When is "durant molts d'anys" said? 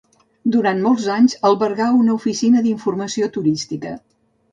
0.53-1.35